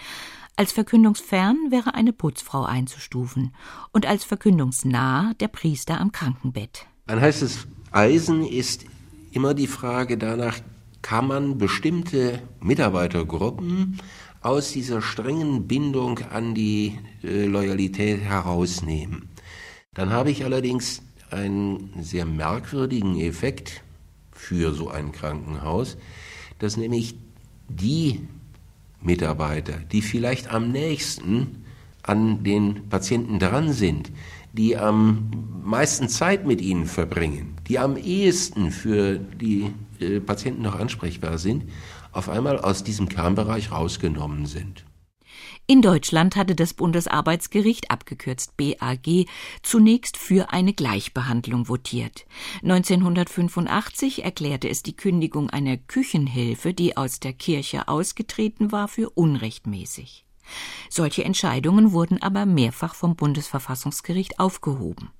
Als 0.60 0.72
verkündungsfern 0.72 1.70
wäre 1.70 1.94
eine 1.94 2.12
Putzfrau 2.12 2.64
einzustufen 2.64 3.54
und 3.92 4.04
als 4.04 4.24
verkündungsnah 4.24 5.32
der 5.40 5.48
Priester 5.48 5.98
am 5.98 6.12
Krankenbett. 6.12 6.84
Ein 7.06 7.18
heißes 7.18 7.66
Eisen 7.92 8.44
ist 8.44 8.84
immer 9.32 9.54
die 9.54 9.66
Frage 9.66 10.18
danach, 10.18 10.58
kann 11.00 11.26
man 11.28 11.56
bestimmte 11.56 12.42
Mitarbeitergruppen 12.60 14.00
aus 14.42 14.70
dieser 14.72 15.00
strengen 15.00 15.66
Bindung 15.66 16.18
an 16.30 16.54
die 16.54 16.98
äh, 17.22 17.46
Loyalität 17.46 18.20
herausnehmen. 18.20 19.30
Dann 19.94 20.10
habe 20.10 20.30
ich 20.30 20.44
allerdings 20.44 21.00
einen 21.30 21.90
sehr 22.02 22.26
merkwürdigen 22.26 23.18
Effekt 23.18 23.82
für 24.30 24.74
so 24.74 24.90
ein 24.90 25.12
Krankenhaus, 25.12 25.96
dass 26.58 26.76
nämlich 26.76 27.14
die 27.70 28.28
Mitarbeiter, 29.02 29.78
die 29.92 30.02
vielleicht 30.02 30.52
am 30.52 30.70
nächsten 30.70 31.64
an 32.02 32.42
den 32.42 32.88
Patienten 32.88 33.38
dran 33.38 33.72
sind, 33.72 34.10
die 34.52 34.76
am 34.76 35.30
meisten 35.62 36.08
Zeit 36.08 36.46
mit 36.46 36.60
ihnen 36.60 36.86
verbringen, 36.86 37.56
die 37.68 37.78
am 37.78 37.96
ehesten 37.96 38.70
für 38.70 39.18
die 39.18 39.72
äh, 40.00 40.20
Patienten 40.20 40.62
noch 40.62 40.78
ansprechbar 40.78 41.38
sind, 41.38 41.64
auf 42.12 42.28
einmal 42.28 42.58
aus 42.58 42.82
diesem 42.82 43.08
Kernbereich 43.08 43.70
rausgenommen 43.70 44.46
sind. 44.46 44.84
In 45.70 45.82
Deutschland 45.82 46.34
hatte 46.34 46.56
das 46.56 46.74
Bundesarbeitsgericht, 46.74 47.92
abgekürzt 47.92 48.56
BAG, 48.56 49.28
zunächst 49.62 50.16
für 50.16 50.50
eine 50.50 50.72
Gleichbehandlung 50.72 51.68
votiert. 51.68 52.26
1985 52.64 54.24
erklärte 54.24 54.68
es 54.68 54.82
die 54.82 54.96
Kündigung 54.96 55.48
einer 55.48 55.76
Küchenhilfe, 55.76 56.74
die 56.74 56.96
aus 56.96 57.20
der 57.20 57.34
Kirche 57.34 57.86
ausgetreten 57.86 58.72
war, 58.72 58.88
für 58.88 59.10
unrechtmäßig. 59.10 60.26
Solche 60.88 61.22
Entscheidungen 61.22 61.92
wurden 61.92 62.20
aber 62.20 62.46
mehrfach 62.46 62.96
vom 62.96 63.14
Bundesverfassungsgericht 63.14 64.40
aufgehoben. 64.40 65.12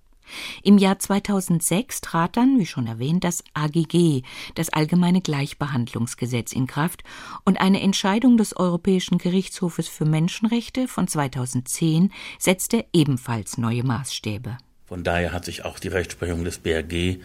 Im 0.63 0.79
Jahr 0.79 0.99
2006 0.99 2.01
trat 2.01 2.37
dann, 2.37 2.59
wie 2.59 2.67
schon 2.67 2.87
erwähnt, 2.87 3.25
das 3.25 3.43
AGG, 3.55 4.23
das 4.55 4.71
Allgemeine 4.71 5.21
Gleichbehandlungsgesetz, 5.21 6.53
in 6.53 6.67
Kraft 6.67 7.05
und 7.45 7.61
eine 7.61 7.81
Entscheidung 7.81 8.37
des 8.37 8.57
Europäischen 8.57 9.19
Gerichtshofes 9.19 9.89
für 9.89 10.05
Menschenrechte 10.05 10.89
von 10.89 11.09
2010 11.09 12.13
setzte 12.39 12.85
ebenfalls 12.93 13.59
neue 13.59 13.85
Maßstäbe. 13.85 14.59
Von 14.87 15.05
daher 15.05 15.33
hat 15.33 15.45
sich 15.45 15.65
auch 15.65 15.79
die 15.79 15.89
Rechtsprechung 15.89 16.45
des 16.45 16.59
BRG 16.59 17.21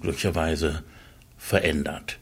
glücklicherweise 0.00 0.84
verändert. 1.36 2.18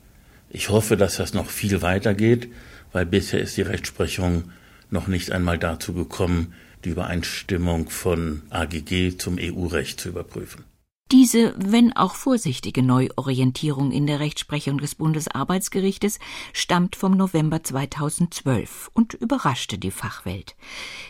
Ich 0.51 0.71
hoffe, 0.71 0.97
dass 0.97 1.17
das 1.17 1.35
noch 1.35 1.51
viel 1.51 1.83
weitergeht, 1.83 2.51
weil 2.93 3.05
bisher 3.05 3.41
ist 3.41 3.57
die 3.57 3.63
Rechtsprechung 3.63 4.45
noch 4.91 5.07
nicht 5.07 5.31
einmal 5.31 5.59
dazu 5.59 5.93
gekommen, 5.93 6.55
die 6.85 6.91
Übereinstimmung 6.91 7.91
von 7.91 8.43
AGG 8.51 9.17
zum 9.19 9.39
EU-Recht 9.39 10.01
zu 10.01 10.09
überprüfen. 10.11 10.65
Diese, 11.11 11.55
wenn 11.57 11.95
auch 11.95 12.15
vorsichtige 12.15 12.83
Neuorientierung 12.83 13.93
in 13.93 14.07
der 14.07 14.21
Rechtsprechung 14.21 14.77
des 14.77 14.95
Bundesarbeitsgerichtes 14.95 16.19
stammt 16.53 16.97
vom 16.97 17.17
November 17.17 17.65
2012 17.65 18.91
und 18.93 19.15
überraschte 19.15 19.79
die 19.79 19.91
Fachwelt. 19.91 20.55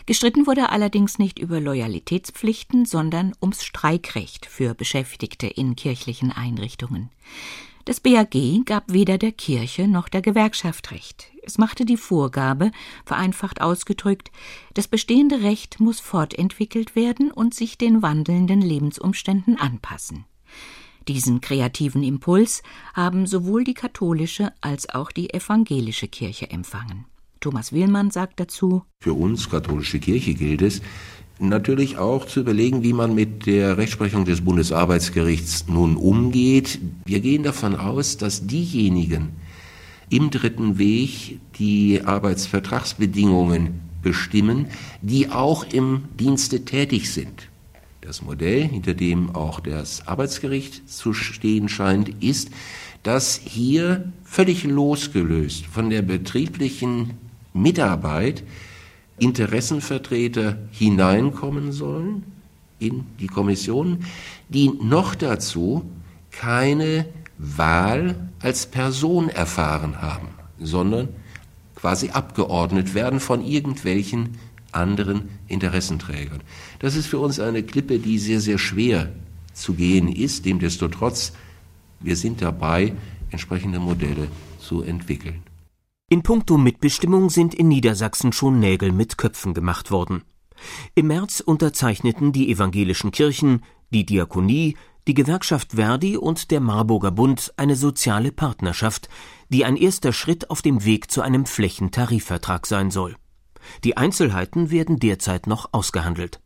Gestritten 0.05 0.47
wurde 0.47 0.69
allerdings 0.69 1.19
nicht 1.19 1.37
über 1.37 1.59
Loyalitätspflichten, 1.59 2.85
sondern 2.85 3.33
ums 3.41 3.65
Streikrecht 3.65 4.45
für 4.45 4.73
Beschäftigte 4.73 5.47
in 5.47 5.75
kirchlichen 5.75 6.31
Einrichtungen. 6.31 7.09
Das 7.83 7.99
BAG 7.99 8.65
gab 8.65 8.93
weder 8.93 9.17
der 9.17 9.33
Kirche 9.33 9.89
noch 9.89 10.07
der 10.07 10.21
Gewerkschaft 10.21 10.91
Recht. 10.91 11.29
Es 11.49 11.57
machte 11.57 11.83
die 11.83 11.97
Vorgabe, 11.97 12.69
vereinfacht 13.05 13.59
ausgedrückt, 13.59 14.29
das 14.75 14.87
bestehende 14.87 15.41
Recht 15.41 15.79
muss 15.79 15.99
fortentwickelt 15.99 16.95
werden 16.95 17.31
und 17.31 17.55
sich 17.55 17.75
den 17.75 18.03
wandelnden 18.03 18.61
Lebensumständen 18.61 19.59
anpassen. 19.59 20.25
Diesen 21.07 21.41
kreativen 21.41 22.03
Impuls 22.03 22.61
haben 22.93 23.25
sowohl 23.25 23.63
die 23.63 23.73
katholische 23.73 24.53
als 24.61 24.89
auch 24.89 25.11
die 25.11 25.33
evangelische 25.33 26.07
Kirche 26.07 26.51
empfangen. 26.51 27.05
Thomas 27.39 27.73
Willmann 27.73 28.11
sagt 28.11 28.39
dazu 28.39 28.83
Für 29.01 29.13
uns 29.13 29.49
katholische 29.49 29.99
Kirche 29.99 30.35
gilt 30.35 30.61
es, 30.61 30.83
natürlich 31.39 31.97
auch 31.97 32.27
zu 32.27 32.41
überlegen, 32.41 32.83
wie 32.83 32.93
man 32.93 33.15
mit 33.15 33.47
der 33.47 33.79
Rechtsprechung 33.79 34.23
des 34.23 34.41
Bundesarbeitsgerichts 34.41 35.67
nun 35.67 35.97
umgeht. 35.97 36.79
Wir 37.05 37.21
gehen 37.21 37.41
davon 37.41 37.75
aus, 37.75 38.17
dass 38.17 38.45
diejenigen 38.45 39.29
im 40.09 40.29
dritten 40.29 40.77
Weg 40.77 41.39
die 41.57 42.01
Arbeitsvertragsbedingungen 42.03 43.81
bestimmen, 44.01 44.67
die 45.01 45.29
auch 45.29 45.65
im 45.71 46.05
Dienste 46.19 46.65
tätig 46.65 47.11
sind. 47.11 47.49
Das 48.01 48.21
Modell, 48.21 48.67
hinter 48.67 48.93
dem 48.93 49.35
auch 49.35 49.59
das 49.59 50.07
Arbeitsgericht 50.07 50.89
zu 50.89 51.13
stehen 51.13 51.69
scheint, 51.69 52.09
ist, 52.23 52.49
dass 53.03 53.39
hier 53.43 54.11
völlig 54.23 54.63
losgelöst 54.63 55.65
von 55.65 55.89
der 55.89 56.01
betrieblichen 56.01 57.11
Mitarbeit 57.53 58.43
Interessenvertreter 59.19 60.57
hineinkommen 60.71 61.71
sollen 61.71 62.23
in 62.79 63.05
die 63.19 63.27
Kommission, 63.27 64.05
die 64.47 64.69
noch 64.81 65.15
dazu 65.15 65.83
keine 66.31 67.05
Wahl 67.39 68.29
als 68.41 68.65
Person 68.65 69.29
erfahren 69.29 70.01
haben, 70.01 70.27
sondern 70.59 71.07
quasi 71.73 72.09
abgeordnet 72.09 72.93
werden 72.93 73.21
von 73.21 73.43
irgendwelchen 73.43 74.37
anderen 74.73 75.29
Interessenträgern. 75.47 76.41
Das 76.79 76.95
ist 76.95 77.07
für 77.07 77.19
uns 77.19 77.39
eine 77.39 77.63
Klippe, 77.63 77.97
die 77.99 78.19
sehr, 78.19 78.41
sehr 78.41 78.57
schwer 78.57 79.11
zu 79.53 79.73
gehen 79.73 80.09
ist. 80.09 80.45
Demdestotrotz, 80.45 81.31
wir 82.01 82.17
sind 82.17 82.41
dabei, 82.41 82.93
entsprechende 83.31 83.79
Modelle 83.79 84.27
zu 84.59 84.81
entwickeln. 84.81 85.41
In 86.09 86.23
puncto 86.23 86.57
Mitbestimmung 86.57 87.29
sind 87.29 87.53
in 87.53 87.69
Niedersachsen 87.69 88.33
schon 88.33 88.59
Nägel 88.59 88.91
mit 88.91 89.17
Köpfen 89.17 89.53
gemacht 89.53 89.91
worden. 89.91 90.23
Im 90.93 91.07
März 91.07 91.39
unterzeichneten 91.39 92.33
die 92.33 92.51
evangelischen 92.51 93.11
Kirchen, 93.11 93.63
die 93.91 94.05
Diakonie, 94.05 94.75
die 95.09 95.15
Gewerkschaft 95.15 95.71
Verdi 95.71 96.17
und 96.17 96.51
der 96.51 96.59
Marburger 96.59 97.09
Bund 97.09 97.51
eine 97.57 97.75
soziale 97.75 98.31
Partnerschaft, 98.31 99.09
die 99.49 99.65
ein 99.65 99.75
erster 99.75 100.13
Schritt 100.13 100.51
auf 100.51 100.61
dem 100.61 100.85
Weg 100.85 101.09
zu 101.09 101.23
einem 101.23 101.47
Flächentarifvertrag 101.47 102.67
sein 102.67 102.91
soll. 102.91 103.15
Die 103.83 103.97
Einzelheiten 103.97 104.69
werden 104.69 104.99
derzeit 104.99 105.47
noch 105.47 105.69
ausgehandelt. 105.71 106.41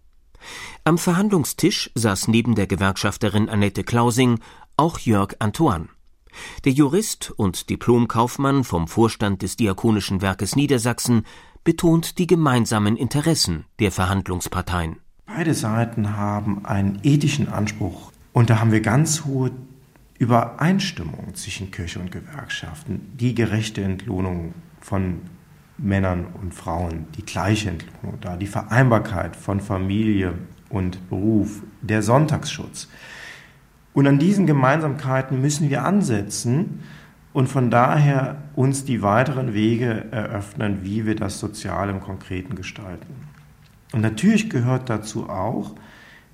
Am 0.85 0.97
Verhandlungstisch 0.97 1.91
saß 1.93 2.29
neben 2.29 2.55
der 2.55 2.65
Gewerkschafterin 2.65 3.49
Annette 3.49 3.83
Klausing 3.83 4.39
auch 4.77 4.97
Jörg 4.97 5.35
Antoine. 5.39 5.89
Der 6.63 6.71
Jurist 6.71 7.31
und 7.35 7.69
Diplomkaufmann 7.69 8.63
vom 8.63 8.87
Vorstand 8.87 9.41
des 9.41 9.57
Diakonischen 9.57 10.21
Werkes 10.21 10.55
Niedersachsen 10.55 11.25
betont 11.65 12.17
die 12.17 12.27
gemeinsamen 12.27 12.95
Interessen 12.95 13.65
der 13.79 13.91
Verhandlungsparteien. 13.91 15.01
Beide 15.25 15.53
Seiten 15.53 16.15
haben 16.15 16.65
einen 16.65 17.01
ethischen 17.03 17.49
Anspruch 17.49 18.12
und 18.33 18.49
da 18.49 18.59
haben 18.59 18.71
wir 18.71 18.81
ganz 18.81 19.25
hohe 19.25 19.51
Übereinstimmung 20.19 21.33
zwischen 21.35 21.71
Kirche 21.71 21.99
und 21.99 22.11
Gewerkschaften. 22.11 23.11
Die 23.13 23.35
gerechte 23.35 23.83
Entlohnung 23.83 24.53
von 24.81 25.21
Männern 25.77 26.27
und 26.41 26.53
Frauen, 26.53 27.07
die 27.15 27.25
gleiche 27.25 27.69
Entlohnung 27.69 28.19
da, 28.21 28.35
die 28.35 28.47
Vereinbarkeit 28.47 29.35
von 29.35 29.59
Familie 29.59 30.33
und 30.69 31.09
Beruf, 31.09 31.61
der 31.81 32.01
Sonntagsschutz. 32.01 32.89
Und 33.93 34.07
an 34.07 34.17
diesen 34.17 34.47
Gemeinsamkeiten 34.47 35.39
müssen 35.41 35.69
wir 35.69 35.83
ansetzen 35.83 36.83
und 37.33 37.47
von 37.47 37.69
daher 37.69 38.37
uns 38.55 38.85
die 38.85 39.01
weiteren 39.01 39.53
Wege 39.53 40.05
eröffnen, 40.11 40.79
wie 40.83 41.05
wir 41.05 41.15
das 41.15 41.39
Sozial 41.39 41.89
im 41.89 41.99
Konkreten 41.99 42.55
gestalten. 42.55 43.13
Und 43.91 44.01
natürlich 44.01 44.49
gehört 44.49 44.89
dazu 44.89 45.29
auch, 45.29 45.75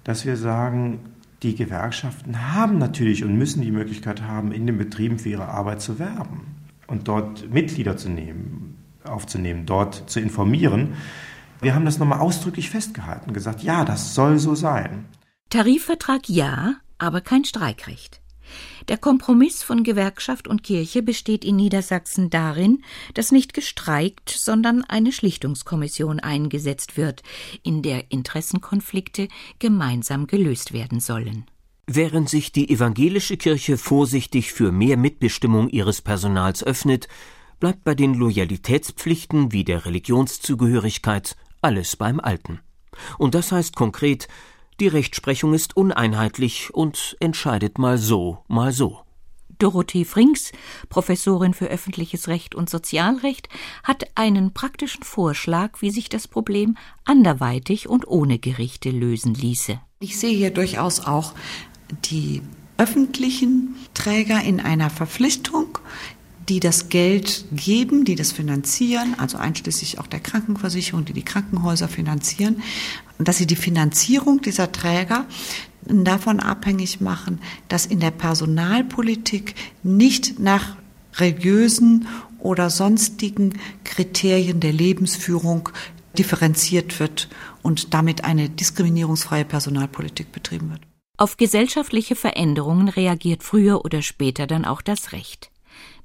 dass 0.04 0.26
wir 0.26 0.38
sagen, 0.38 1.00
die 1.44 1.56
Gewerkschaften 1.56 2.54
haben 2.54 2.78
natürlich 2.78 3.24
und 3.24 3.38
müssen 3.38 3.62
die 3.62 3.72
Möglichkeit 3.72 4.22
haben, 4.22 4.52
in 4.52 4.68
den 4.68 4.78
Betrieben 4.78 5.20
für 5.20 5.30
ihre 5.30 5.48
Arbeit 5.48 5.82
zu 5.82 6.00
werben 6.00 6.56
und 6.88 7.08
dort 7.08 7.50
Mitglieder 7.52 7.98
zu 7.98 8.10
nehmen, 8.10 8.78
aufzunehmen, 9.04 9.66
dort 9.66 10.10
zu 10.10 10.20
informieren. 10.20 10.96
Wir 11.62 11.76
haben 11.76 11.86
das 11.86 12.00
nochmal 12.00 12.20
ausdrücklich 12.20 12.70
festgehalten, 12.70 13.34
gesagt, 13.34 13.64
ja, 13.64 13.86
das 13.86 14.16
soll 14.16 14.40
so 14.40 14.56
sein. 14.56 15.06
Tarifvertrag 15.50 16.28
ja, 16.28 16.76
aber 16.98 17.22
kein 17.22 17.46
Streikrecht. 17.46 18.22
Der 18.90 18.98
Kompromiss 18.98 19.62
von 19.62 19.84
Gewerkschaft 19.84 20.48
und 20.48 20.64
Kirche 20.64 21.04
besteht 21.04 21.46
in 21.46 21.58
Niedersachsen 21.58 22.32
darin, 22.32 22.84
dass 23.14 23.32
nicht 23.32 23.54
gestreikt, 23.54 24.32
sondern 24.32 24.84
eine 24.84 25.12
Schlichtungskommission 25.12 26.20
eingesetzt 26.20 26.98
wird, 26.98 27.22
in 27.62 27.84
der 27.84 28.12
Interessenkonflikte 28.12 29.28
gemeinsam 29.60 30.26
gelöst 30.26 30.74
werden 30.74 31.00
sollen. 31.02 31.46
Während 31.86 32.30
sich 32.30 32.52
die 32.52 32.68
evangelische 32.68 33.38
Kirche 33.38 33.78
vorsichtig 33.78 34.54
für 34.54 34.72
mehr 34.72 34.98
Mitbestimmung 34.98 35.70
ihres 35.70 36.02
Personals 36.02 36.64
öffnet, 36.64 37.08
bleibt 37.60 37.84
bei 37.84 37.94
den 37.94 38.16
Loyalitätspflichten 38.16 39.52
wie 39.52 39.64
der 39.64 39.86
Religionszugehörigkeit 39.86 41.36
alles 41.62 41.96
beim 41.96 42.20
Alten. 42.20 42.60
Und 43.20 43.36
das 43.36 43.52
heißt 43.52 43.76
konkret, 43.76 44.28
die 44.80 44.88
Rechtsprechung 44.88 45.54
ist 45.54 45.76
uneinheitlich 45.76 46.74
und 46.74 47.18
entscheidet 47.20 47.78
mal 47.78 47.98
so, 47.98 48.40
mal 48.48 48.72
so. 48.72 49.00
Dorothee 49.60 50.06
Frings, 50.06 50.54
Professorin 50.88 51.54
für 51.54 51.68
öffentliches 51.68 52.30
Recht 52.30 52.56
und 52.56 52.70
Sozialrecht, 52.70 53.50
hat 53.84 54.06
einen 54.16 54.54
praktischen 54.54 55.04
Vorschlag, 55.04 55.82
wie 55.82 55.92
sich 55.92 56.08
das 56.08 56.28
Problem 56.28 56.78
anderweitig 57.04 57.90
und 57.90 58.08
ohne 58.08 58.40
Gerichte 58.40 58.90
lösen 58.90 59.34
ließe. 59.34 59.80
Ich 60.00 60.18
sehe 60.18 60.36
hier 60.36 60.52
durchaus 60.52 61.02
auch 61.02 61.34
die 62.06 62.42
öffentlichen 62.78 63.76
Träger 63.94 64.42
in 64.42 64.62
einer 64.62 64.90
Verpflichtung, 64.90 65.78
die 66.50 66.60
das 66.60 66.90
Geld 66.90 67.46
geben, 67.52 68.06
die 68.06 68.16
das 68.16 68.32
finanzieren, 68.32 69.16
also 69.18 69.38
einschließlich 69.38 70.00
auch 70.00 70.08
der 70.08 70.20
Krankenversicherung, 70.20 71.06
die 71.06 71.14
die 71.14 71.24
Krankenhäuser 71.24 71.88
finanzieren, 71.88 72.64
dass 73.20 73.38
sie 73.38 73.46
die 73.46 73.56
Finanzierung 73.56 74.42
dieser 74.42 74.72
Träger 74.72 75.26
davon 75.86 76.40
abhängig 76.40 77.02
machen, 77.02 77.40
dass 77.68 77.86
in 77.86 78.00
der 78.00 78.12
Personalpolitik 78.12 79.54
nicht 79.84 80.40
nach 80.40 80.76
religiösen 81.16 82.08
oder 82.40 82.70
sonstigen 82.70 83.54
Kriterien 83.84 84.60
der 84.60 84.74
Lebensführung 84.74 85.70
differenziert 86.18 87.00
wird 87.00 87.30
und 87.62 87.94
damit 87.94 88.24
eine 88.24 88.50
diskriminierungsfreie 88.50 89.46
Personalpolitik 89.46 90.32
betrieben 90.32 90.72
wird. 90.72 90.82
Auf 91.18 91.38
gesellschaftliche 91.38 92.16
Veränderungen 92.16 92.88
reagiert 92.88 93.44
früher 93.44 93.84
oder 93.84 94.02
später 94.02 94.48
dann 94.48 94.66
auch 94.66 94.82
das 94.82 95.12
Recht. 95.12 95.52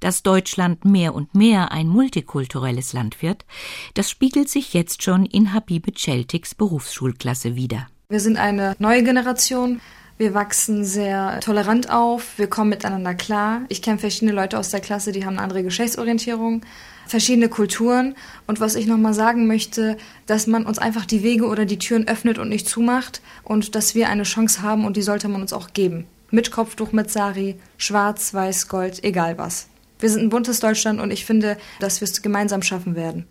Dass 0.04 0.22
Deutschland 0.22 0.84
mehr 0.84 1.14
und 1.14 1.34
mehr 1.34 1.72
ein 1.72 1.88
multikulturelles 1.88 2.92
Land 2.92 3.22
wird, 3.22 3.46
das 3.94 4.10
spiegelt 4.10 4.50
sich 4.50 4.74
jetzt 4.74 5.02
schon 5.02 5.24
in 5.24 5.54
Habibe 5.54 5.94
Celtics 5.94 6.54
Berufsschulklasse 6.54 7.56
wider. 7.56 7.86
Wir 8.10 8.20
sind 8.20 8.36
eine 8.36 8.76
neue 8.78 9.02
Generation. 9.02 9.80
Wir 10.18 10.34
wachsen 10.34 10.84
sehr 10.84 11.40
tolerant 11.40 11.88
auf, 11.88 12.36
wir 12.36 12.48
kommen 12.48 12.68
miteinander 12.68 13.14
klar. 13.14 13.62
Ich 13.70 13.80
kenne 13.80 13.96
verschiedene 13.96 14.32
Leute 14.32 14.58
aus 14.58 14.68
der 14.68 14.80
Klasse, 14.80 15.10
die 15.10 15.24
haben 15.24 15.38
eine 15.38 15.42
andere 15.42 15.62
Geschlechtsorientierung, 15.62 16.60
verschiedene 17.06 17.48
Kulturen. 17.48 18.14
Und 18.46 18.60
was 18.60 18.74
ich 18.74 18.86
nochmal 18.86 19.14
sagen 19.14 19.46
möchte, 19.46 19.96
dass 20.26 20.46
man 20.46 20.66
uns 20.66 20.76
einfach 20.76 21.06
die 21.06 21.22
Wege 21.22 21.46
oder 21.46 21.64
die 21.64 21.78
Türen 21.78 22.06
öffnet 22.08 22.36
und 22.36 22.50
nicht 22.50 22.68
zumacht 22.68 23.22
und 23.42 23.74
dass 23.74 23.94
wir 23.94 24.10
eine 24.10 24.24
Chance 24.24 24.60
haben 24.60 24.84
und 24.84 24.98
die 24.98 25.02
sollte 25.02 25.28
man 25.28 25.40
uns 25.40 25.54
auch 25.54 25.72
geben. 25.72 26.04
Mit 26.30 26.50
Kopftuch, 26.50 26.92
mit 26.92 27.10
Sari, 27.10 27.58
schwarz, 27.78 28.34
weiß, 28.34 28.68
gold, 28.68 29.02
egal 29.02 29.38
was. 29.38 29.68
Wir 30.04 30.10
sind 30.10 30.24
ein 30.24 30.28
buntes 30.28 30.60
Deutschland 30.60 31.00
und 31.00 31.10
ich 31.10 31.24
finde, 31.24 31.56
dass 31.80 32.02
wir 32.02 32.04
es 32.04 32.20
gemeinsam 32.20 32.60
schaffen 32.60 32.94
werden. 32.94 33.26